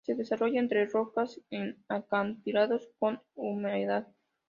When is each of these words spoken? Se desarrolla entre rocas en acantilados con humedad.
Se 0.03 0.15
desarrolla 0.15 0.57
entre 0.59 0.87
rocas 0.87 1.39
en 1.51 1.77
acantilados 1.87 2.89
con 2.97 3.21
humedad. 3.35 4.07